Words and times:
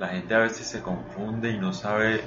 la 0.00 0.08
gente 0.08 0.34
a 0.34 0.38
veces 0.38 0.66
se 0.66 0.80
confunde 0.80 1.50
y 1.50 1.58
no 1.58 1.74
sabe 1.74 2.22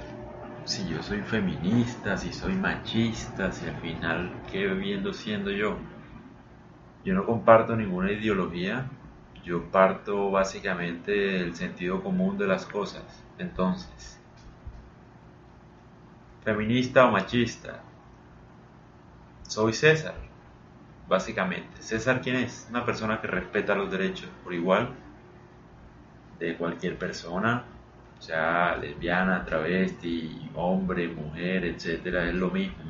si 0.64 0.88
yo 0.88 1.02
soy 1.02 1.22
feminista, 1.22 2.16
si 2.16 2.32
soy 2.32 2.54
machista, 2.54 3.52
si 3.52 3.66
al 3.66 3.76
final 3.78 4.32
qué 4.52 4.68
viendo 4.68 5.12
siendo 5.12 5.50
yo. 5.50 5.76
Yo 7.04 7.16
no 7.16 7.26
comparto 7.26 7.76
ninguna 7.76 8.12
ideología, 8.12 8.86
yo 9.44 9.72
parto 9.72 10.30
básicamente 10.30 11.12
del 11.12 11.56
sentido 11.56 12.04
común 12.04 12.38
de 12.38 12.46
las 12.46 12.64
cosas. 12.68 13.04
Entonces, 13.40 14.20
feminista 16.44 17.08
o 17.08 17.12
machista, 17.12 17.82
soy 19.48 19.74
César, 19.74 20.14
básicamente. 21.08 21.82
César, 21.82 22.22
¿quién 22.22 22.36
es? 22.36 22.68
Una 22.70 22.86
persona 22.86 23.20
que 23.20 23.26
respeta 23.26 23.74
los 23.74 23.90
derechos 23.90 24.30
por 24.44 24.54
igual 24.54 24.94
de 26.44 26.58
cualquier 26.58 26.98
persona, 26.98 27.64
sea 28.20 28.76
lesbiana, 28.76 29.46
travesti, 29.46 30.50
hombre, 30.56 31.08
mujer, 31.08 31.64
etcétera, 31.64 32.28
es 32.28 32.36
lo 32.36 32.50
mismo. 32.50 32.84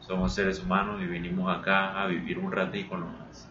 Somos 0.00 0.34
seres 0.34 0.62
humanos 0.62 1.00
y 1.02 1.06
vinimos 1.06 1.54
acá 1.54 2.02
a 2.02 2.06
vivir 2.06 2.38
un 2.38 2.52
ratico 2.52 2.98
nomás. 2.98 3.48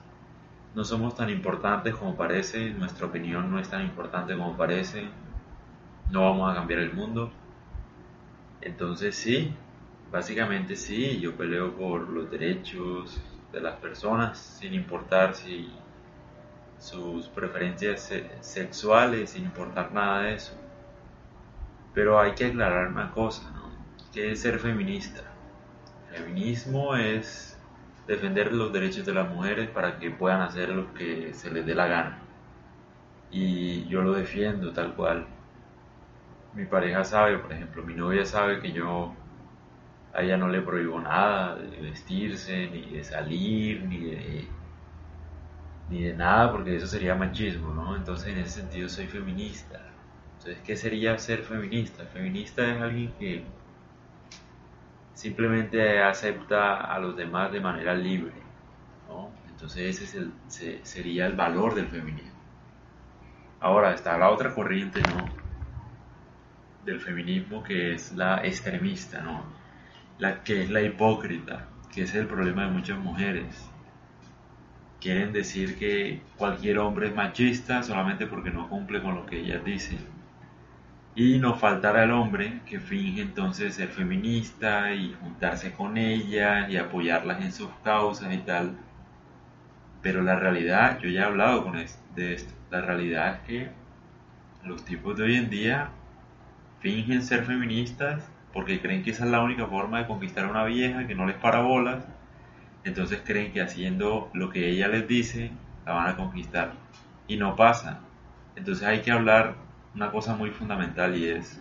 No 0.75 0.83
somos 0.83 1.15
tan 1.15 1.31
importantes 1.31 1.95
como 1.95 2.15
parece, 2.15 2.69
nuestra 2.71 3.07
opinión 3.07 3.49
no 3.49 3.59
es 3.59 3.69
tan 3.69 3.81
importante 3.81 4.37
como 4.37 4.55
parece, 4.55 5.07
no 6.11 6.21
vamos 6.21 6.51
a 6.51 6.55
cambiar 6.55 6.81
el 6.81 6.93
mundo. 6.93 7.31
Entonces 8.61 9.15
sí, 9.15 9.51
básicamente 10.11 10.75
sí, 10.75 11.19
yo 11.19 11.35
peleo 11.35 11.73
por 11.73 12.07
los 12.07 12.29
derechos 12.29 13.19
de 13.51 13.61
las 13.61 13.75
personas 13.77 14.37
sin 14.37 14.75
importar 14.75 15.33
si 15.33 15.71
sus 16.83 17.29
preferencias 17.29 18.11
sexuales, 18.41 19.29
sin 19.29 19.45
importar 19.45 19.93
nada 19.93 20.23
de 20.23 20.35
eso. 20.35 20.53
Pero 21.93 22.19
hay 22.19 22.33
que 22.33 22.47
aclarar 22.47 22.87
una 22.87 23.11
cosa, 23.11 23.49
¿no? 23.51 23.71
¿Qué 24.11 24.33
es 24.33 24.41
ser 24.41 24.59
feminista? 24.59 25.21
Feminismo 26.11 26.95
es 26.97 27.57
defender 28.05 28.51
los 28.51 28.73
derechos 28.73 29.05
de 29.05 29.13
las 29.13 29.29
mujeres 29.29 29.69
para 29.69 29.97
que 29.97 30.11
puedan 30.11 30.41
hacer 30.41 30.69
lo 30.69 30.93
que 30.93 31.33
se 31.33 31.51
les 31.51 31.65
dé 31.65 31.73
la 31.73 31.87
gana. 31.87 32.19
Y 33.31 33.87
yo 33.87 34.01
lo 34.01 34.13
defiendo 34.13 34.73
tal 34.73 34.93
cual. 34.93 35.25
Mi 36.53 36.65
pareja 36.65 37.05
sabe, 37.05 37.37
por 37.37 37.53
ejemplo, 37.53 37.81
mi 37.83 37.93
novia 37.93 38.25
sabe 38.25 38.59
que 38.59 38.73
yo 38.73 39.13
a 40.13 40.21
ella 40.21 40.35
no 40.35 40.49
le 40.49 40.61
prohíbo 40.61 40.99
nada 40.99 41.55
de 41.55 41.81
vestirse, 41.81 42.67
ni 42.67 42.91
de 42.91 43.03
salir, 43.05 43.83
ni 43.85 43.99
de, 43.99 44.47
ni 45.89 46.03
de 46.03 46.13
nada, 46.13 46.51
porque 46.51 46.75
eso 46.75 46.87
sería 46.87 47.15
machismo, 47.15 47.73
¿no? 47.73 47.95
Entonces 47.95 48.27
en 48.29 48.39
ese 48.39 48.61
sentido 48.61 48.89
soy 48.89 49.07
feminista. 49.07 49.79
Entonces, 50.37 50.61
¿qué 50.65 50.75
sería 50.75 51.17
ser 51.17 51.43
feminista? 51.43 52.03
Feminista 52.05 52.69
es 52.69 52.81
alguien 52.81 53.13
que 53.17 53.45
simplemente 55.13 56.01
acepta 56.01 56.81
a 56.81 56.99
los 56.99 57.15
demás 57.15 57.51
de 57.51 57.61
manera 57.61 57.93
libre. 57.93 58.33
¿no? 59.07 59.31
Entonces 59.49 60.01
ese 60.01 60.81
sería 60.83 61.27
el 61.27 61.33
valor 61.33 61.75
del 61.75 61.87
feminismo. 61.87 62.41
Ahora 63.61 63.93
está 63.93 64.17
la 64.17 64.29
otra 64.29 64.53
corriente 64.53 65.01
¿no? 65.01 65.29
del 66.83 66.99
feminismo 66.99 67.63
que 67.63 67.93
es 67.93 68.11
la 68.11 68.45
extremista, 68.45 69.21
¿no? 69.21 69.45
la 70.17 70.43
que 70.43 70.63
es 70.63 70.69
la 70.69 70.81
hipócrita, 70.81 71.67
que 71.93 72.01
es 72.01 72.13
el 72.15 72.27
problema 72.27 72.65
de 72.65 72.71
muchas 72.71 72.99
mujeres. 72.99 73.69
Quieren 75.03 75.33
decir 75.33 75.77
que 75.77 76.21
cualquier 76.37 76.79
hombre 76.79 77.07
es 77.07 77.15
machista 77.15 77.83
solamente 77.83 78.25
porque 78.25 78.51
no 78.51 78.69
cumple 78.69 79.01
con 79.01 79.15
lo 79.15 79.25
que 79.25 79.41
ellas 79.41 79.63
dicen 79.65 79.99
y 81.15 81.39
no 81.39 81.55
faltará 81.55 82.03
el 82.05 82.11
hombre 82.11 82.61
que 82.65 82.79
finge 82.79 83.21
entonces 83.21 83.75
ser 83.75 83.89
feminista 83.89 84.93
y 84.95 85.13
juntarse 85.21 85.73
con 85.73 85.97
ellas 85.97 86.69
y 86.69 86.77
apoyarlas 86.77 87.41
en 87.41 87.51
sus 87.51 87.69
causas 87.83 88.33
y 88.33 88.37
tal. 88.37 88.77
Pero 90.01 90.21
la 90.21 90.37
realidad, 90.37 90.99
yo 90.99 91.09
ya 91.09 91.21
he 91.21 91.25
hablado 91.25 91.63
con 91.63 91.75
de 92.15 92.33
esto, 92.33 92.53
la 92.71 92.81
realidad 92.81 93.35
es 93.35 93.39
que 93.47 93.69
los 94.63 94.83
tipos 94.85 95.17
de 95.17 95.23
hoy 95.23 95.35
en 95.35 95.49
día 95.49 95.89
fingen 96.79 97.21
ser 97.21 97.43
feministas 97.43 98.23
porque 98.53 98.79
creen 98.79 99.03
que 99.03 99.11
esa 99.11 99.25
es 99.25 99.31
la 99.31 99.41
única 99.41 99.67
forma 99.67 99.99
de 99.99 100.07
conquistar 100.07 100.45
a 100.45 100.49
una 100.49 100.63
vieja 100.63 101.07
que 101.07 101.15
no 101.15 101.25
les 101.25 101.35
para 101.35 101.59
bolas. 101.59 102.05
Entonces 102.83 103.21
creen 103.25 103.51
que 103.53 103.61
haciendo 103.61 104.29
lo 104.33 104.49
que 104.49 104.69
ella 104.69 104.87
les 104.87 105.07
dice 105.07 105.51
la 105.85 105.93
van 105.93 106.07
a 106.07 106.15
conquistar. 106.15 106.73
Y 107.27 107.37
no 107.37 107.55
pasa. 107.55 107.99
Entonces 108.55 108.85
hay 108.85 109.01
que 109.01 109.11
hablar 109.11 109.55
una 109.95 110.11
cosa 110.11 110.35
muy 110.35 110.51
fundamental 110.51 111.15
y 111.15 111.29
es 111.29 111.59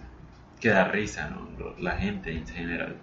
que 0.61 0.71
da 0.71 0.85
risa, 0.85 1.31
¿no? 1.31 1.49
La 1.79 1.93
gente 1.93 2.33
en 2.33 2.47
general. 2.47 2.97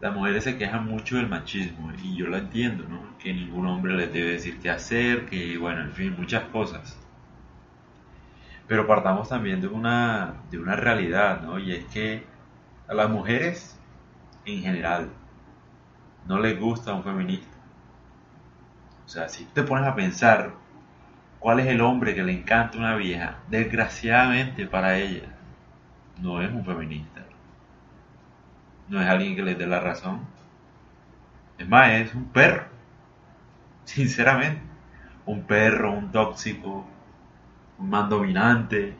Las 0.00 0.14
mujeres 0.14 0.44
se 0.44 0.56
quejan 0.56 0.86
mucho 0.86 1.16
del 1.16 1.28
machismo 1.28 1.92
y 2.02 2.16
yo 2.16 2.26
lo 2.26 2.36
entiendo, 2.36 2.84
¿no? 2.88 3.18
Que 3.18 3.32
ningún 3.34 3.66
hombre 3.66 3.96
les 3.96 4.12
debe 4.12 4.32
decir 4.32 4.58
qué 4.60 4.70
hacer, 4.70 5.26
que 5.26 5.58
bueno, 5.58 5.82
en 5.82 5.92
fin, 5.92 6.14
muchas 6.16 6.44
cosas. 6.44 6.98
Pero 8.68 8.86
partamos 8.86 9.28
también 9.28 9.60
de 9.60 9.66
una, 9.68 10.34
de 10.50 10.58
una 10.58 10.76
realidad, 10.76 11.42
¿no? 11.42 11.58
Y 11.58 11.72
es 11.72 11.84
que 11.86 12.24
a 12.86 12.94
las 12.94 13.10
mujeres 13.10 13.78
en 14.44 14.62
general 14.62 15.10
no 16.28 16.38
les 16.38 16.58
gusta 16.60 16.94
un 16.94 17.02
feminista. 17.02 17.56
O 19.04 19.08
sea, 19.08 19.28
si 19.28 19.44
te 19.46 19.62
pones 19.62 19.86
a 19.86 19.94
pensar 19.96 20.52
¿Cuál 21.38 21.60
es 21.60 21.66
el 21.68 21.80
hombre 21.80 22.14
que 22.14 22.24
le 22.24 22.32
encanta 22.32 22.78
una 22.78 22.96
vieja? 22.96 23.38
Desgraciadamente 23.48 24.66
para 24.66 24.98
ella, 24.98 25.28
no 26.20 26.42
es 26.42 26.50
un 26.50 26.64
feminista. 26.64 27.24
No 28.88 29.00
es 29.00 29.08
alguien 29.08 29.36
que 29.36 29.42
le 29.42 29.54
dé 29.54 29.66
la 29.66 29.78
razón. 29.78 30.20
Es 31.58 31.68
más, 31.68 31.92
es 31.92 32.14
un 32.14 32.24
perro. 32.26 32.64
Sinceramente. 33.84 34.62
Un 35.26 35.42
perro, 35.42 35.92
un 35.92 36.10
tóxico, 36.10 36.86
un 37.78 37.90
man 37.90 38.08
dominante. 38.08 38.96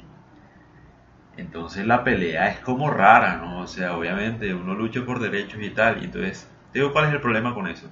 Entonces 1.36 1.86
la 1.86 2.04
pelea 2.04 2.48
es 2.50 2.60
como 2.60 2.90
rara, 2.90 3.36
¿no? 3.38 3.60
O 3.60 3.66
sea, 3.66 3.96
obviamente 3.96 4.54
uno 4.54 4.74
lucha 4.74 5.04
por 5.04 5.18
derechos 5.18 5.60
y 5.62 5.70
tal. 5.70 6.02
Y 6.02 6.04
entonces, 6.04 6.48
digo, 6.72 6.92
¿cuál 6.92 7.06
es 7.06 7.12
el 7.12 7.20
problema 7.20 7.54
con 7.54 7.66
eso? 7.66 7.88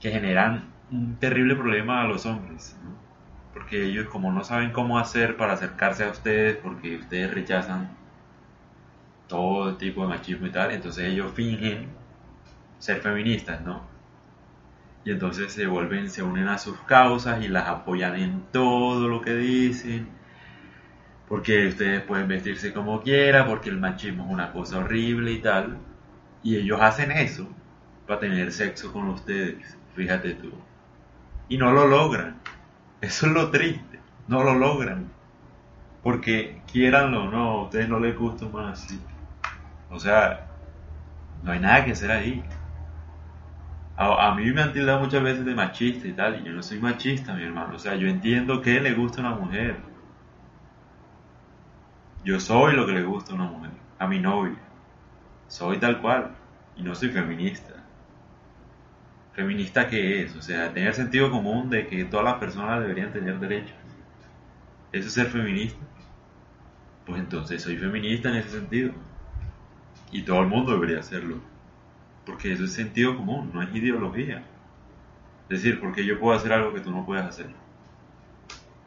Que 0.00 0.10
generan 0.10 0.64
un 0.90 1.16
terrible 1.16 1.54
problema 1.56 2.02
a 2.02 2.04
los 2.04 2.26
hombres, 2.26 2.76
porque 3.52 3.84
ellos 3.84 4.08
como 4.08 4.32
no 4.32 4.44
saben 4.44 4.72
cómo 4.72 4.98
hacer 4.98 5.36
para 5.36 5.54
acercarse 5.54 6.04
a 6.04 6.10
ustedes, 6.10 6.56
porque 6.56 6.96
ustedes 6.96 7.32
rechazan 7.32 7.90
todo 9.28 9.76
tipo 9.76 10.02
de 10.02 10.08
machismo 10.08 10.46
y 10.46 10.50
tal, 10.50 10.72
entonces 10.72 11.04
ellos 11.04 11.32
fingen 11.32 11.88
ser 12.78 13.00
feministas, 13.00 13.62
¿no? 13.62 13.82
Y 15.04 15.10
entonces 15.10 15.52
se 15.52 15.66
vuelven, 15.66 16.10
se 16.10 16.22
unen 16.22 16.48
a 16.48 16.58
sus 16.58 16.78
causas 16.80 17.42
y 17.42 17.48
las 17.48 17.66
apoyan 17.68 18.16
en 18.16 18.42
todo 18.52 19.08
lo 19.08 19.20
que 19.22 19.34
dicen, 19.34 20.08
porque 21.28 21.68
ustedes 21.68 22.02
pueden 22.02 22.28
vestirse 22.28 22.72
como 22.72 23.00
quieran, 23.00 23.46
porque 23.48 23.70
el 23.70 23.78
machismo 23.78 24.24
es 24.26 24.30
una 24.30 24.52
cosa 24.52 24.78
horrible 24.78 25.32
y 25.32 25.38
tal, 25.38 25.78
y 26.42 26.56
ellos 26.56 26.80
hacen 26.80 27.12
eso 27.12 27.48
para 28.06 28.20
tener 28.20 28.52
sexo 28.52 28.92
con 28.92 29.08
ustedes, 29.08 29.76
fíjate 29.94 30.34
tú 30.34 30.52
y 31.52 31.58
no 31.58 31.70
lo 31.70 31.86
logran. 31.86 32.36
Eso 33.02 33.26
es 33.26 33.32
lo 33.32 33.50
triste, 33.50 34.00
no 34.26 34.42
lo 34.42 34.54
logran. 34.54 35.10
Porque 36.02 36.62
quieranlo 36.66 37.24
o 37.24 37.30
no, 37.30 37.50
a 37.50 37.62
ustedes 37.64 37.90
no 37.90 38.00
les 38.00 38.16
gusta 38.16 38.46
más 38.46 38.82
así. 38.82 38.98
O 39.90 39.98
sea, 39.98 40.46
no 41.42 41.52
hay 41.52 41.60
nada 41.60 41.84
que 41.84 41.92
hacer 41.92 42.10
ahí. 42.10 42.42
A, 43.96 44.34
mí 44.34 44.50
me 44.50 44.62
han 44.62 44.72
tildado 44.72 45.00
muchas 45.00 45.22
veces 45.22 45.44
de 45.44 45.54
machista 45.54 46.08
y 46.08 46.12
tal, 46.14 46.40
y 46.40 46.44
yo 46.44 46.52
no 46.52 46.62
soy 46.62 46.80
machista, 46.80 47.34
mi 47.34 47.42
hermano. 47.42 47.76
O 47.76 47.78
sea, 47.78 47.96
yo 47.96 48.08
entiendo 48.08 48.62
que 48.62 48.80
le 48.80 48.94
gusta 48.94 49.20
a 49.20 49.26
una 49.26 49.36
mujer. 49.36 49.76
Yo 52.24 52.40
soy 52.40 52.74
lo 52.74 52.86
que 52.86 52.92
le 52.92 53.02
gusta 53.02 53.32
a 53.32 53.34
una 53.34 53.44
mujer, 53.44 53.72
a 53.98 54.06
mi 54.06 54.18
novia. 54.18 54.56
Soy 55.52 55.76
tal 55.78 56.00
cual, 56.00 56.34
y 56.76 56.82
no 56.82 56.94
soy 56.94 57.10
feminista 57.10 57.72
feminista 59.32 59.88
que 59.88 60.22
es, 60.22 60.36
o 60.36 60.42
sea, 60.42 60.72
tener 60.72 60.94
sentido 60.94 61.30
común 61.30 61.70
de 61.70 61.86
que 61.86 62.04
todas 62.04 62.24
las 62.24 62.34
personas 62.34 62.80
deberían 62.80 63.12
tener 63.12 63.38
derechos. 63.38 63.76
¿Eso 64.92 65.08
es 65.08 65.14
ser 65.14 65.26
feminista? 65.28 65.82
Pues 67.06 67.18
entonces 67.20 67.62
soy 67.62 67.76
feminista 67.76 68.28
en 68.28 68.36
ese 68.36 68.50
sentido. 68.50 68.92
Y 70.10 70.22
todo 70.22 70.40
el 70.40 70.48
mundo 70.48 70.72
debería 70.72 71.00
hacerlo. 71.00 71.40
Porque 72.26 72.52
eso 72.52 72.64
es 72.64 72.72
sentido 72.72 73.16
común, 73.16 73.50
no 73.54 73.62
es 73.62 73.74
ideología. 73.74 74.42
Es 75.48 75.62
decir, 75.62 75.80
porque 75.80 76.04
yo 76.04 76.20
puedo 76.20 76.36
hacer 76.36 76.52
algo 76.52 76.74
que 76.74 76.80
tú 76.80 76.90
no 76.90 77.06
puedes 77.06 77.24
hacer. 77.24 77.46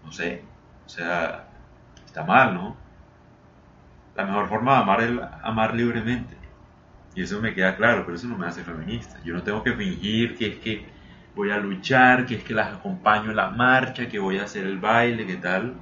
No 0.04 0.12
sé. 0.12 0.44
O 0.86 0.90
sea, 0.90 1.48
está 2.06 2.24
mal, 2.24 2.54
¿no? 2.54 2.76
La 4.16 4.26
mejor 4.26 4.48
forma 4.48 4.76
de 4.76 4.82
amar 4.82 5.02
es 5.02 5.20
amar 5.42 5.74
libremente. 5.74 6.44
Y 7.16 7.24
eso 7.24 7.42
me 7.42 7.54
queda 7.54 7.76
claro, 7.78 8.04
pero 8.06 8.18
eso 8.18 8.28
no 8.28 8.38
me 8.38 8.46
hace 8.46 8.64
feminista. 8.64 9.18
Yo 9.24 9.34
no 9.34 9.42
tengo 9.42 9.64
que 9.64 9.74
fingir 9.74 10.36
que 10.36 10.48
es 10.48 10.56
que 10.58 10.86
voy 11.34 11.50
a 11.50 11.58
luchar, 11.58 12.26
que 12.26 12.36
es 12.36 12.44
que 12.44 12.54
las 12.54 12.74
acompaño 12.74 13.30
en 13.30 13.38
la 13.38 13.50
marcha, 13.50 14.08
que 14.08 14.20
voy 14.20 14.38
a 14.38 14.44
hacer 14.44 14.66
el 14.66 14.78
baile, 14.80 15.26
que 15.26 15.38
tal. 15.38 15.76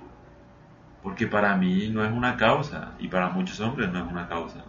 Porque 1.01 1.27
para 1.27 1.55
mí 1.57 1.89
no 1.89 2.05
es 2.05 2.11
una 2.11 2.37
causa 2.37 2.93
y 2.99 3.07
para 3.07 3.29
muchos 3.29 3.59
hombres 3.59 3.91
no 3.91 4.05
es 4.05 4.11
una 4.11 4.27
causa. 4.27 4.63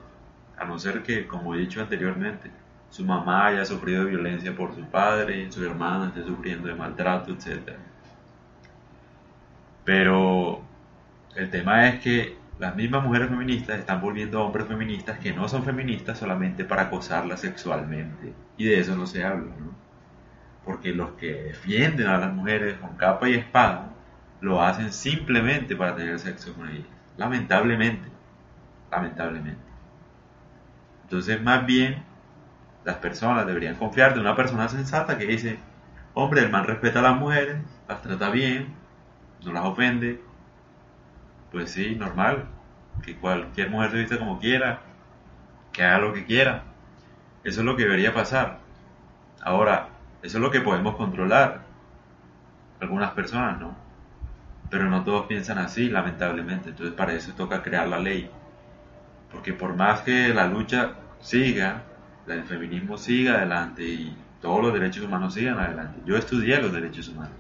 A 0.57 0.65
no 0.65 0.79
ser 0.79 1.03
que, 1.03 1.27
como 1.27 1.55
he 1.55 1.59
dicho 1.59 1.81
anteriormente, 1.81 2.51
su 2.91 3.05
mamá 3.05 3.47
haya 3.47 3.65
sufrido 3.65 4.07
violencia 4.07 4.55
por 4.55 4.75
su 4.75 4.83
padre, 4.85 5.51
su 5.53 5.65
hermana 5.65 6.09
esté 6.09 6.25
sufriendo 6.25 6.69
de 6.69 6.75
maltrato, 6.75 7.33
etc. 7.33 7.73
Pero 9.85 10.63
el 11.37 11.51
tema 11.51 11.89
es 11.89 12.01
que 12.01 12.44
las 12.59 12.77
mismas 12.77 13.03
mujeres 13.03 13.29
feministas 13.29 13.79
están 13.79 14.01
volviendo 14.01 14.39
a 14.39 14.45
hombres 14.45 14.67
feministas 14.67 15.19
que 15.19 15.33
no 15.33 15.49
son 15.49 15.65
feministas 15.65 16.19
solamente 16.19 16.65
para 16.65 16.83
acosarlas 16.83 17.41
sexualmente. 17.41 18.33
Y 18.56 18.67
de 18.67 18.81
eso 18.81 18.95
no 18.95 19.06
se 19.06 19.25
habla, 19.25 19.53
¿no? 19.59 19.75
Porque 20.65 20.95
los 20.95 21.11
que 21.12 21.33
defienden 21.33 22.06
a 22.06 22.19
las 22.19 22.33
mujeres 22.33 22.79
con 22.79 22.97
capa 22.97 23.29
y 23.29 23.35
espada 23.35 23.91
lo 24.41 24.62
hacen 24.62 24.93
simplemente 24.93 25.75
para 25.75 25.97
tener 25.97 26.19
sexo 26.19 26.55
con 26.55 26.69
ellas. 26.69 26.87
Lamentablemente. 27.17 28.09
Lamentablemente. 28.91 29.62
Entonces, 31.03 31.43
más 31.43 31.67
bien, 31.67 32.03
las 32.85 32.97
personas 32.97 33.47
deberían 33.47 33.75
confiar 33.75 34.15
de 34.15 34.21
una 34.21 34.37
persona 34.37 34.69
sensata 34.69 35.19
que 35.19 35.27
dice, 35.27 35.59
hombre, 36.15 36.43
el 36.43 36.51
man 36.51 36.65
respeta 36.65 37.01
a 37.01 37.03
las 37.03 37.17
mujeres, 37.17 37.56
las 37.89 38.01
trata 38.03 38.31
bien, 38.31 38.75
no 39.45 39.53
las 39.53 39.65
ofende, 39.65 40.21
pues 41.55 41.71
sí, 41.71 41.95
normal, 41.95 42.47
que 43.05 43.15
cualquier 43.15 43.71
mujer 43.71 43.93
se 43.93 43.99
vista 43.99 44.19
como 44.19 44.41
quiera, 44.41 44.81
que 45.73 45.85
haga 45.85 45.99
lo 45.99 46.12
que 46.12 46.25
quiera. 46.25 46.65
Eso 47.45 47.61
es 47.61 47.65
lo 47.65 47.77
que 47.77 47.85
debería 47.85 48.12
pasar. 48.12 48.59
Ahora, 49.41 49.89
eso 50.25 50.39
es 50.39 50.43
lo 50.43 50.51
que 50.51 50.61
podemos 50.61 50.97
controlar. 50.97 51.61
Algunas 52.81 53.12
personas 53.12 53.61
no. 53.61 53.77
Pero 54.69 54.91
no 54.91 55.05
todos 55.05 55.27
piensan 55.27 55.59
así, 55.59 55.89
lamentablemente. 55.89 56.71
Entonces 56.71 56.97
para 56.97 57.12
eso 57.12 57.33
toca 57.35 57.62
crear 57.62 57.87
la 57.87 58.01
ley. 58.01 58.29
Porque 59.31 59.53
por 59.53 59.77
más 59.77 60.01
que 60.01 60.35
la 60.35 60.49
lucha 60.49 60.95
siga, 61.21 61.83
el 62.27 62.43
feminismo 62.43 62.99
siga 62.99 63.35
adelante 63.35 63.85
y 63.85 64.17
todos 64.41 64.61
los 64.61 64.75
derechos 64.75 65.05
humanos 65.05 65.35
sigan 65.35 65.61
adelante. 65.61 66.01
Yo 66.05 66.17
estudié 66.17 66.61
los 66.61 66.73
derechos 66.73 67.09
humanos. 67.11 67.37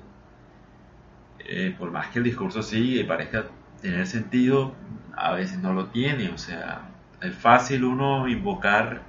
Eh, 1.40 1.74
por 1.76 1.90
más 1.90 2.06
que 2.08 2.18
el 2.20 2.24
discurso 2.24 2.62
siga 2.62 3.00
y 3.00 3.04
parezca 3.04 3.44
tener 3.84 4.06
sentido, 4.06 4.72
a 5.14 5.32
veces 5.32 5.58
no 5.58 5.74
lo 5.74 5.88
tiene. 5.88 6.30
O 6.30 6.38
sea, 6.38 6.88
es 7.20 7.34
fácil 7.34 7.84
uno 7.84 8.26
invocar 8.26 9.02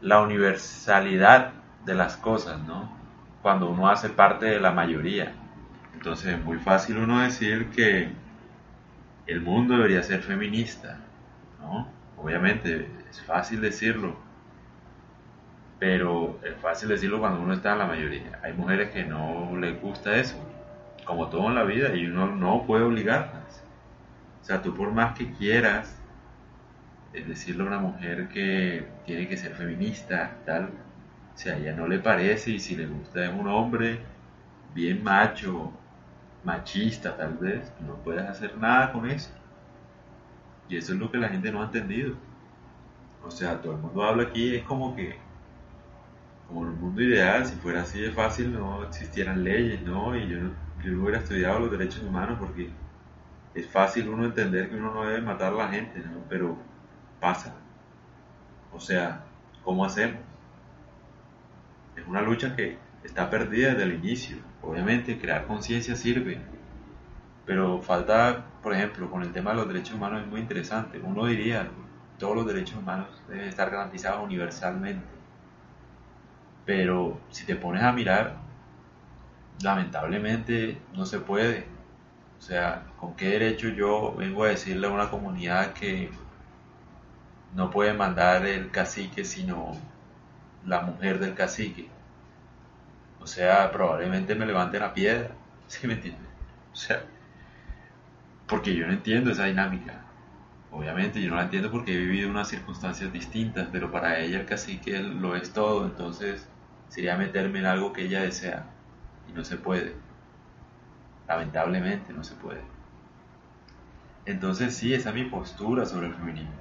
la 0.00 0.20
universalidad 0.20 1.52
de 1.86 1.94
las 1.94 2.16
cosas, 2.16 2.60
¿no? 2.66 2.90
Cuando 3.40 3.70
uno 3.70 3.88
hace 3.88 4.08
parte 4.08 4.46
de 4.46 4.58
la 4.58 4.72
mayoría. 4.72 5.32
Entonces 5.94 6.34
es 6.34 6.44
muy 6.44 6.58
fácil 6.58 6.98
uno 6.98 7.20
decir 7.20 7.70
que 7.70 8.10
el 9.28 9.40
mundo 9.40 9.76
debería 9.76 10.02
ser 10.02 10.22
feminista, 10.22 10.98
¿no? 11.60 11.86
Obviamente 12.16 12.90
es 13.08 13.22
fácil 13.22 13.60
decirlo, 13.60 14.16
pero 15.78 16.40
es 16.42 16.56
fácil 16.56 16.88
decirlo 16.88 17.20
cuando 17.20 17.40
uno 17.40 17.54
está 17.54 17.74
en 17.74 17.78
la 17.78 17.86
mayoría. 17.86 18.40
Hay 18.42 18.54
mujeres 18.54 18.90
que 18.90 19.04
no 19.04 19.56
les 19.56 19.80
gusta 19.80 20.16
eso, 20.16 20.36
como 21.04 21.28
todo 21.28 21.46
en 21.48 21.54
la 21.54 21.62
vida, 21.62 21.94
y 21.94 22.06
uno 22.06 22.26
no 22.26 22.64
puede 22.66 22.82
obligarlas. 22.82 23.63
O 24.44 24.46
sea, 24.46 24.60
tú 24.60 24.74
por 24.74 24.92
más 24.92 25.16
que 25.16 25.32
quieras 25.32 25.96
decirle 27.14 27.62
a 27.62 27.66
una 27.66 27.78
mujer 27.78 28.28
que 28.28 28.86
tiene 29.06 29.26
que 29.26 29.38
ser 29.38 29.54
feminista, 29.54 30.36
tal, 30.44 30.64
o 31.34 31.38
sea, 31.38 31.54
a 31.54 31.56
ella 31.56 31.72
no 31.74 31.88
le 31.88 31.98
parece 31.98 32.50
y 32.50 32.60
si 32.60 32.76
le 32.76 32.86
gusta 32.86 33.24
es 33.24 33.32
un 33.32 33.48
hombre 33.48 34.00
bien 34.74 35.02
macho, 35.02 35.72
machista 36.44 37.16
tal 37.16 37.38
vez, 37.38 37.72
no 37.86 37.94
puedes 38.04 38.22
hacer 38.28 38.54
nada 38.58 38.92
con 38.92 39.08
eso. 39.08 39.30
Y 40.68 40.76
eso 40.76 40.92
es 40.92 40.98
lo 40.98 41.10
que 41.10 41.16
la 41.16 41.30
gente 41.30 41.50
no 41.50 41.62
ha 41.62 41.64
entendido. 41.64 42.14
O 43.24 43.30
sea, 43.30 43.62
todo 43.62 43.72
el 43.72 43.78
mundo 43.78 44.04
habla 44.04 44.24
aquí, 44.24 44.56
es 44.56 44.64
como 44.64 44.94
que, 44.94 45.16
como 46.48 46.64
en 46.64 46.68
un 46.68 46.80
mundo 46.82 47.00
ideal, 47.00 47.46
si 47.46 47.54
fuera 47.54 47.80
así 47.80 47.98
de 47.98 48.10
fácil 48.10 48.52
no 48.52 48.84
existieran 48.84 49.42
leyes, 49.42 49.80
¿no? 49.80 50.14
Y 50.14 50.28
yo, 50.28 50.38
yo 50.84 50.92
no 50.92 51.02
hubiera 51.02 51.20
estudiado 51.20 51.60
los 51.60 51.70
derechos 51.70 52.02
humanos 52.02 52.36
porque 52.38 52.68
es 53.54 53.68
fácil 53.68 54.08
uno 54.08 54.24
entender 54.24 54.68
que 54.68 54.76
uno 54.76 54.92
no 54.92 55.04
debe 55.04 55.20
matar 55.20 55.52
a 55.52 55.56
la 55.56 55.68
gente, 55.68 56.00
¿no? 56.00 56.24
Pero 56.28 56.56
pasa. 57.20 57.54
O 58.72 58.80
sea, 58.80 59.24
¿cómo 59.62 59.84
hacemos? 59.84 60.20
Es 61.96 62.06
una 62.06 62.22
lucha 62.22 62.56
que 62.56 62.76
está 63.04 63.30
perdida 63.30 63.70
desde 63.70 63.84
el 63.84 63.92
inicio. 63.94 64.38
Obviamente, 64.62 65.18
crear 65.18 65.46
conciencia 65.46 65.94
sirve. 65.94 66.40
Pero 67.46 67.80
falta, 67.80 68.46
por 68.62 68.74
ejemplo, 68.74 69.10
con 69.10 69.22
el 69.22 69.30
tema 69.32 69.50
de 69.50 69.56
los 69.56 69.68
derechos 69.68 69.94
humanos 69.94 70.22
es 70.22 70.26
muy 70.26 70.40
interesante. 70.40 70.98
Uno 70.98 71.26
diría, 71.26 71.68
todos 72.18 72.34
los 72.34 72.46
derechos 72.46 72.78
humanos 72.78 73.08
deben 73.28 73.48
estar 73.48 73.70
garantizados 73.70 74.24
universalmente. 74.24 75.04
Pero 76.64 77.20
si 77.30 77.44
te 77.44 77.54
pones 77.54 77.82
a 77.82 77.92
mirar, 77.92 78.38
lamentablemente 79.62 80.78
no 80.94 81.04
se 81.04 81.20
puede. 81.20 81.73
O 82.44 82.46
sea, 82.46 82.82
¿con 83.00 83.16
qué 83.16 83.30
derecho 83.30 83.70
yo 83.70 84.14
vengo 84.14 84.44
a 84.44 84.48
decirle 84.48 84.86
a 84.86 84.90
una 84.90 85.08
comunidad 85.08 85.72
que 85.72 86.10
no 87.54 87.70
puede 87.70 87.94
mandar 87.94 88.44
el 88.44 88.70
cacique 88.70 89.24
sino 89.24 89.72
la 90.66 90.82
mujer 90.82 91.20
del 91.20 91.32
cacique? 91.34 91.88
O 93.18 93.26
sea, 93.26 93.72
probablemente 93.72 94.34
me 94.34 94.44
levanten 94.44 94.82
a 94.82 94.92
piedra. 94.92 95.30
¿Sí 95.68 95.86
me 95.86 95.94
entiendes? 95.94 96.28
O 96.70 96.76
sea, 96.76 97.02
porque 98.46 98.74
yo 98.76 98.86
no 98.86 98.92
entiendo 98.92 99.30
esa 99.30 99.46
dinámica. 99.46 100.02
Obviamente 100.70 101.22
yo 101.22 101.30
no 101.30 101.36
la 101.36 101.44
entiendo 101.44 101.70
porque 101.70 101.94
he 101.94 101.98
vivido 101.98 102.28
unas 102.28 102.48
circunstancias 102.48 103.10
distintas, 103.10 103.68
pero 103.72 103.90
para 103.90 104.18
ella 104.18 104.38
el 104.38 104.44
cacique 104.44 104.98
lo 105.00 105.34
es 105.34 105.54
todo, 105.54 105.86
entonces 105.86 106.46
sería 106.88 107.16
meterme 107.16 107.60
en 107.60 107.66
algo 107.66 107.94
que 107.94 108.02
ella 108.02 108.20
desea 108.20 108.66
y 109.30 109.32
no 109.32 109.46
se 109.46 109.56
puede. 109.56 109.94
Lamentablemente 111.26 112.12
no 112.12 112.22
se 112.22 112.34
puede. 112.34 112.60
Entonces 114.26 114.74
sí, 114.74 114.94
esa 114.94 115.10
es 115.10 115.14
mi 115.14 115.24
postura 115.24 115.86
sobre 115.86 116.08
el 116.08 116.14
feminismo. 116.14 116.52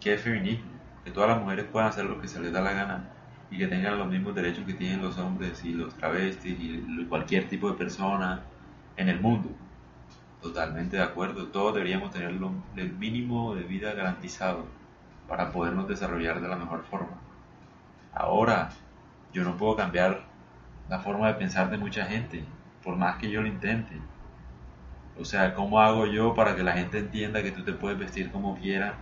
¿Qué 0.00 0.14
es 0.14 0.22
feminismo? 0.22 0.70
Que 1.04 1.10
todas 1.10 1.30
las 1.30 1.40
mujeres 1.40 1.66
puedan 1.66 1.88
hacer 1.88 2.04
lo 2.04 2.20
que 2.20 2.28
se 2.28 2.40
les 2.40 2.52
da 2.52 2.60
la 2.60 2.72
gana 2.72 3.10
y 3.50 3.58
que 3.58 3.66
tengan 3.66 3.98
los 3.98 4.08
mismos 4.08 4.34
derechos 4.34 4.64
que 4.64 4.74
tienen 4.74 5.02
los 5.02 5.18
hombres 5.18 5.64
y 5.64 5.72
los 5.72 5.94
travestis 5.94 6.58
y 6.58 7.06
cualquier 7.08 7.48
tipo 7.48 7.70
de 7.70 7.76
persona 7.76 8.42
en 8.96 9.08
el 9.08 9.20
mundo. 9.20 9.50
Totalmente 10.40 10.96
de 10.96 11.02
acuerdo, 11.02 11.46
todos 11.48 11.74
deberíamos 11.74 12.10
tener 12.10 12.30
el 12.30 12.92
mínimo 12.92 13.54
de 13.54 13.62
vida 13.62 13.92
garantizado 13.94 14.66
para 15.28 15.50
podernos 15.52 15.88
desarrollar 15.88 16.40
de 16.40 16.48
la 16.48 16.56
mejor 16.56 16.84
forma. 16.84 17.18
Ahora, 18.12 18.70
yo 19.32 19.42
no 19.44 19.56
puedo 19.56 19.76
cambiar 19.76 20.24
la 20.88 21.00
forma 21.00 21.28
de 21.28 21.34
pensar 21.34 21.70
de 21.70 21.78
mucha 21.78 22.04
gente, 22.04 22.44
por 22.84 22.96
más 22.96 23.16
que 23.16 23.30
yo 23.30 23.40
lo 23.40 23.48
intente. 23.48 23.94
O 25.18 25.24
sea, 25.24 25.54
¿cómo 25.54 25.80
hago 25.80 26.06
yo 26.06 26.34
para 26.34 26.54
que 26.54 26.62
la 26.62 26.72
gente 26.72 26.98
entienda 26.98 27.42
que 27.42 27.50
tú 27.50 27.62
te 27.62 27.72
puedes 27.72 27.98
vestir 27.98 28.30
como 28.30 28.58
quieras 28.58 28.94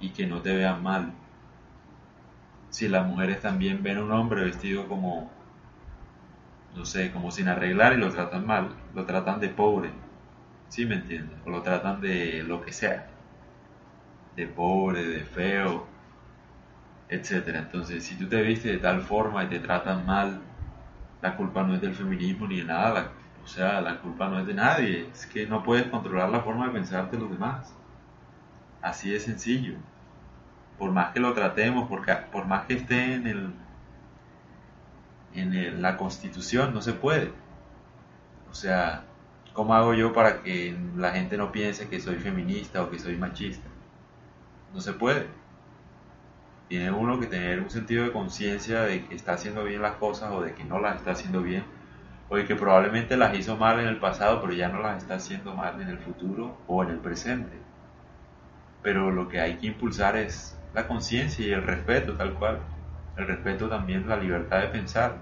y 0.00 0.10
que 0.10 0.26
no 0.26 0.40
te 0.40 0.54
vean 0.56 0.82
mal? 0.82 1.12
Si 2.70 2.88
las 2.88 3.06
mujeres 3.06 3.40
también 3.40 3.82
ven 3.82 3.98
a 3.98 4.04
un 4.04 4.12
hombre 4.12 4.44
vestido 4.44 4.88
como, 4.88 5.30
no 6.74 6.84
sé, 6.84 7.10
como 7.12 7.30
sin 7.30 7.48
arreglar 7.48 7.92
y 7.94 7.98
lo 7.98 8.10
tratan 8.10 8.46
mal, 8.46 8.70
lo 8.94 9.04
tratan 9.04 9.40
de 9.40 9.48
pobre, 9.48 9.90
¿sí 10.68 10.86
me 10.86 10.96
entiendes? 10.96 11.38
O 11.44 11.50
lo 11.50 11.62
tratan 11.62 12.00
de 12.00 12.42
lo 12.44 12.62
que 12.62 12.72
sea, 12.72 13.08
de 14.36 14.46
pobre, 14.46 15.06
de 15.06 15.24
feo, 15.24 15.86
etcétera. 17.08 17.60
Entonces, 17.60 18.04
si 18.04 18.16
tú 18.16 18.28
te 18.28 18.42
vistes 18.42 18.72
de 18.72 18.78
tal 18.78 19.00
forma 19.02 19.44
y 19.44 19.48
te 19.48 19.58
tratan 19.58 20.06
mal, 20.06 20.40
la 21.22 21.36
culpa 21.36 21.62
no 21.62 21.74
es 21.74 21.80
del 21.80 21.94
feminismo 21.94 22.46
ni 22.46 22.58
de 22.58 22.64
nada, 22.64 23.12
o 23.48 23.50
sea, 23.50 23.80
la 23.80 23.98
culpa 24.00 24.28
no 24.28 24.38
es 24.38 24.46
de 24.46 24.52
nadie, 24.52 25.08
es 25.10 25.26
que 25.26 25.46
no 25.46 25.62
puedes 25.62 25.86
controlar 25.86 26.28
la 26.28 26.42
forma 26.42 26.66
de 26.66 26.72
pensar 26.72 27.10
de 27.10 27.18
los 27.18 27.30
demás. 27.30 27.74
Así 28.82 29.10
de 29.10 29.20
sencillo. 29.20 29.78
Por 30.78 30.92
más 30.92 31.12
que 31.12 31.20
lo 31.20 31.32
tratemos, 31.32 31.88
porque, 31.88 32.12
por 32.30 32.46
más 32.46 32.66
que 32.66 32.74
esté 32.74 33.14
en, 33.14 33.26
el, 33.26 33.54
en 35.32 35.80
la 35.80 35.96
constitución, 35.96 36.74
no 36.74 36.82
se 36.82 36.92
puede. 36.92 37.32
O 38.50 38.54
sea, 38.54 39.04
¿cómo 39.54 39.72
hago 39.72 39.94
yo 39.94 40.12
para 40.12 40.42
que 40.42 40.76
la 40.94 41.12
gente 41.12 41.38
no 41.38 41.50
piense 41.50 41.88
que 41.88 42.00
soy 42.00 42.16
feminista 42.16 42.82
o 42.82 42.90
que 42.90 42.98
soy 42.98 43.16
machista? 43.16 43.66
No 44.74 44.82
se 44.82 44.92
puede. 44.92 45.26
Tiene 46.68 46.90
uno 46.90 47.18
que 47.18 47.26
tener 47.26 47.60
un 47.60 47.70
sentido 47.70 48.04
de 48.04 48.12
conciencia 48.12 48.82
de 48.82 49.04
que 49.06 49.14
está 49.14 49.32
haciendo 49.32 49.64
bien 49.64 49.82
las 49.82 49.94
cosas 49.94 50.30
o 50.32 50.42
de 50.42 50.54
que 50.54 50.64
no 50.64 50.78
las 50.78 50.96
está 50.96 51.12
haciendo 51.12 51.42
bien 51.42 51.64
o 52.28 52.36
que 52.36 52.54
probablemente 52.56 53.16
las 53.16 53.36
hizo 53.38 53.56
mal 53.56 53.80
en 53.80 53.88
el 53.88 53.98
pasado, 53.98 54.40
pero 54.42 54.52
ya 54.52 54.68
no 54.68 54.82
las 54.82 55.02
está 55.02 55.14
haciendo 55.14 55.54
mal 55.54 55.80
en 55.80 55.88
el 55.88 55.98
futuro 55.98 56.58
o 56.66 56.82
en 56.82 56.90
el 56.90 56.98
presente. 56.98 57.56
Pero 58.82 59.10
lo 59.10 59.28
que 59.28 59.40
hay 59.40 59.56
que 59.56 59.68
impulsar 59.68 60.16
es 60.16 60.58
la 60.74 60.86
conciencia 60.86 61.46
y 61.46 61.50
el 61.52 61.62
respeto, 61.62 62.14
tal 62.14 62.34
cual. 62.34 62.60
El 63.16 63.26
respeto 63.26 63.68
también 63.68 64.06
la 64.06 64.16
libertad 64.16 64.60
de 64.60 64.68
pensar. 64.68 65.16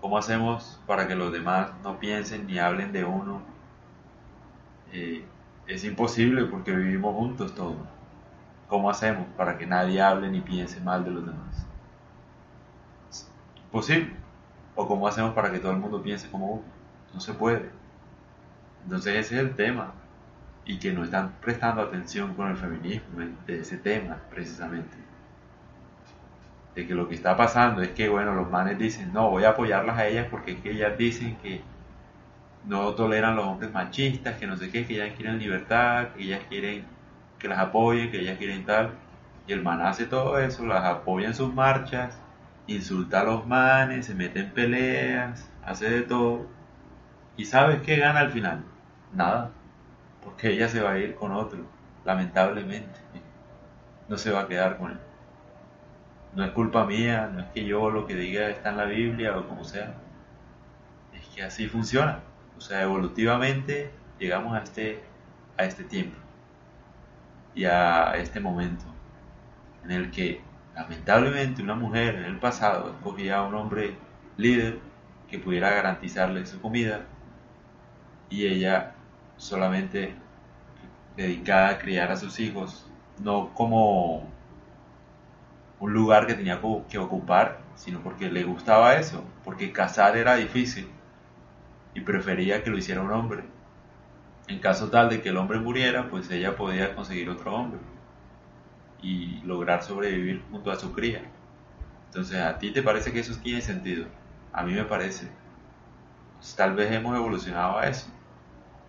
¿Cómo 0.00 0.18
hacemos 0.18 0.80
para 0.86 1.08
que 1.08 1.14
los 1.14 1.32
demás 1.32 1.70
no 1.82 1.98
piensen 1.98 2.46
ni 2.46 2.58
hablen 2.58 2.92
de 2.92 3.04
uno 3.04 3.40
eh, 4.92 5.24
es 5.66 5.84
imposible 5.84 6.44
porque 6.44 6.72
vivimos 6.72 7.14
juntos 7.14 7.54
todos. 7.54 7.78
¿Cómo 8.72 8.88
hacemos 8.88 9.26
para 9.36 9.58
que 9.58 9.66
nadie 9.66 10.00
hable 10.00 10.30
ni 10.30 10.40
piense 10.40 10.80
mal 10.80 11.04
de 11.04 11.10
los 11.10 11.26
demás? 11.26 11.66
¿Posible? 13.70 14.14
¿O 14.74 14.88
cómo 14.88 15.06
hacemos 15.06 15.34
para 15.34 15.52
que 15.52 15.58
todo 15.58 15.72
el 15.72 15.78
mundo 15.78 16.02
piense 16.02 16.30
como 16.30 16.52
uno? 16.52 16.62
No 17.12 17.20
se 17.20 17.34
puede. 17.34 17.68
Entonces 18.84 19.16
ese 19.16 19.34
es 19.34 19.40
el 19.42 19.54
tema. 19.56 19.92
Y 20.64 20.78
que 20.78 20.90
no 20.90 21.04
están 21.04 21.32
prestando 21.42 21.82
atención 21.82 22.32
con 22.32 22.48
el 22.48 22.56
feminismo 22.56 23.20
de 23.46 23.60
ese 23.60 23.76
tema 23.76 24.16
precisamente. 24.30 24.96
De 26.74 26.86
que 26.86 26.94
lo 26.94 27.10
que 27.10 27.14
está 27.14 27.36
pasando 27.36 27.82
es 27.82 27.90
que, 27.90 28.08
bueno, 28.08 28.34
los 28.34 28.50
manes 28.50 28.78
dicen, 28.78 29.12
no, 29.12 29.28
voy 29.28 29.44
a 29.44 29.50
apoyarlas 29.50 29.98
a 29.98 30.06
ellas 30.06 30.28
porque 30.30 30.52
es 30.52 30.60
que 30.60 30.70
ellas 30.70 30.96
dicen 30.96 31.36
que 31.42 31.60
no 32.64 32.94
toleran 32.94 33.36
los 33.36 33.44
hombres 33.44 33.70
machistas, 33.70 34.38
que 34.38 34.46
no 34.46 34.56
sé 34.56 34.70
qué, 34.70 34.86
que 34.86 34.94
ellas 34.94 35.14
quieren 35.14 35.38
libertad, 35.38 36.08
que 36.16 36.22
ellas 36.22 36.40
quieren 36.48 36.86
que 37.42 37.48
las 37.48 37.58
apoyen, 37.58 38.10
que 38.10 38.20
ellas 38.20 38.38
quieren 38.38 38.64
tal. 38.64 38.92
Y 39.46 39.52
el 39.52 39.62
man 39.62 39.82
hace 39.82 40.06
todo 40.06 40.38
eso, 40.38 40.64
las 40.64 40.84
apoya 40.84 41.26
en 41.26 41.34
sus 41.34 41.52
marchas, 41.52 42.16
insulta 42.68 43.20
a 43.20 43.24
los 43.24 43.46
manes, 43.46 44.06
se 44.06 44.14
mete 44.14 44.40
en 44.40 44.52
peleas, 44.52 45.50
hace 45.64 45.90
de 45.90 46.02
todo. 46.02 46.46
¿Y 47.36 47.44
sabes 47.46 47.82
qué 47.82 47.96
gana 47.96 48.20
al 48.20 48.30
final? 48.30 48.64
Nada, 49.12 49.50
porque 50.22 50.50
ella 50.50 50.68
se 50.68 50.80
va 50.80 50.92
a 50.92 50.98
ir 50.98 51.16
con 51.16 51.32
otro, 51.32 51.66
lamentablemente. 52.04 53.00
No 54.08 54.16
se 54.16 54.30
va 54.30 54.42
a 54.42 54.48
quedar 54.48 54.78
con 54.78 54.92
él. 54.92 54.98
No 56.34 56.44
es 56.44 56.52
culpa 56.52 56.86
mía, 56.86 57.28
no 57.32 57.40
es 57.40 57.46
que 57.46 57.64
yo 57.64 57.90
lo 57.90 58.06
que 58.06 58.14
diga 58.14 58.48
está 58.48 58.70
en 58.70 58.76
la 58.76 58.84
Biblia 58.84 59.36
o 59.36 59.48
como 59.48 59.64
sea. 59.64 59.94
Es 61.12 61.26
que 61.34 61.42
así 61.42 61.66
funciona. 61.66 62.20
O 62.56 62.60
sea, 62.60 62.82
evolutivamente 62.82 63.90
llegamos 64.18 64.54
a 64.54 64.62
este, 64.62 65.02
a 65.58 65.64
este 65.64 65.84
tiempo 65.84 66.21
y 67.54 67.64
a 67.64 68.12
este 68.16 68.40
momento 68.40 68.84
en 69.84 69.90
el 69.90 70.10
que 70.10 70.40
lamentablemente 70.74 71.62
una 71.62 71.74
mujer 71.74 72.16
en 72.16 72.24
el 72.24 72.38
pasado 72.38 72.90
escogía 72.90 73.38
a 73.38 73.42
un 73.42 73.54
hombre 73.54 73.96
líder 74.36 74.78
que 75.28 75.38
pudiera 75.38 75.70
garantizarle 75.70 76.46
su 76.46 76.60
comida 76.60 77.02
y 78.30 78.46
ella 78.46 78.94
solamente 79.36 80.14
dedicada 81.16 81.70
a 81.70 81.78
criar 81.78 82.10
a 82.10 82.16
sus 82.16 82.40
hijos, 82.40 82.86
no 83.18 83.52
como 83.54 84.28
un 85.80 85.92
lugar 85.92 86.26
que 86.26 86.34
tenía 86.34 86.60
que 86.88 86.98
ocupar, 86.98 87.60
sino 87.74 88.00
porque 88.00 88.30
le 88.30 88.44
gustaba 88.44 88.94
eso, 88.94 89.24
porque 89.44 89.72
casar 89.72 90.16
era 90.16 90.36
difícil 90.36 90.88
y 91.94 92.00
prefería 92.00 92.62
que 92.62 92.70
lo 92.70 92.78
hiciera 92.78 93.02
un 93.02 93.10
hombre. 93.10 93.44
En 94.48 94.58
caso 94.58 94.90
tal 94.90 95.08
de 95.08 95.22
que 95.22 95.30
el 95.30 95.36
hombre 95.36 95.58
muriera, 95.58 96.08
pues 96.10 96.30
ella 96.30 96.56
podía 96.56 96.94
conseguir 96.94 97.30
otro 97.30 97.54
hombre 97.54 97.80
y 99.00 99.40
lograr 99.42 99.82
sobrevivir 99.82 100.42
junto 100.50 100.70
a 100.70 100.76
su 100.76 100.92
cría. 100.92 101.22
Entonces, 102.06 102.40
¿a 102.40 102.58
ti 102.58 102.72
te 102.72 102.82
parece 102.82 103.12
que 103.12 103.20
eso 103.20 103.34
tiene 103.42 103.60
sentido? 103.60 104.06
A 104.52 104.62
mí 104.64 104.72
me 104.74 104.84
parece. 104.84 105.28
Pues, 106.38 106.54
tal 106.56 106.74
vez 106.74 106.92
hemos 106.92 107.16
evolucionado 107.16 107.78
a 107.78 107.86
eso. 107.86 108.08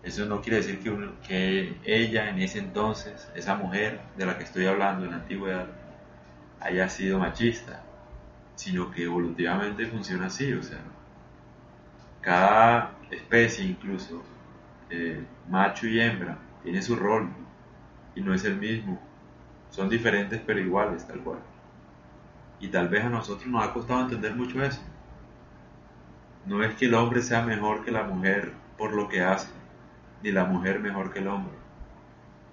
Eso 0.04 0.26
no 0.26 0.42
quiere 0.42 0.58
decir 0.58 0.80
que, 0.80 1.10
que 1.26 1.78
ella 1.86 2.30
en 2.30 2.40
ese 2.40 2.60
entonces, 2.60 3.30
esa 3.36 3.56
mujer 3.56 4.02
de 4.18 4.26
la 4.26 4.38
que 4.38 4.44
estoy 4.44 4.66
hablando 4.66 5.06
en 5.06 5.12
la 5.12 5.18
antigüedad, 5.18 5.68
haya 6.60 6.90
sido 6.90 7.20
machista, 7.20 7.84
sino 8.56 8.92
que 8.92 9.04
evolutivamente 9.04 9.86
funciona 9.88 10.28
así, 10.28 10.52
o 10.54 10.64
sea, 10.64 10.80
cada 12.22 12.92
especie 13.12 13.66
incluso, 13.66 14.24
eh, 14.90 15.26
macho 15.50 15.88
y 15.88 16.00
hembra, 16.00 16.38
tiene 16.64 16.82
su 16.82 16.96
rol 16.96 17.30
y 18.16 18.22
no 18.22 18.34
es 18.34 18.46
el 18.46 18.58
mismo. 18.58 19.00
Son 19.70 19.90
diferentes 19.90 20.42
pero 20.46 20.60
iguales, 20.60 21.08
tal 21.08 21.20
cual. 21.22 21.40
Y 22.60 22.68
tal 22.68 22.88
vez 22.90 23.04
a 23.04 23.10
nosotros 23.10 23.48
nos 23.48 23.64
ha 23.64 23.74
costado 23.74 24.02
entender 24.02 24.36
mucho 24.36 24.64
eso. 24.64 24.82
No 26.46 26.64
es 26.64 26.76
que 26.76 26.86
el 26.86 26.94
hombre 26.94 27.22
sea 27.22 27.42
mejor 27.44 27.84
que 27.84 27.92
la 27.92 28.04
mujer 28.04 28.54
por 28.78 28.94
lo 28.94 29.08
que 29.08 29.22
hace, 29.22 29.50
ni 30.22 30.32
la 30.32 30.46
mujer 30.46 30.80
mejor 30.80 31.12
que 31.12 31.20
el 31.20 31.28
hombre. 31.28 31.54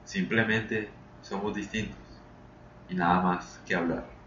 Simplemente 0.05 0.91
somos 1.23 1.55
distintos 1.55 1.99
y 2.89 2.95
nada 2.95 3.21
más 3.21 3.61
que 3.67 3.75
hablar. 3.75 4.20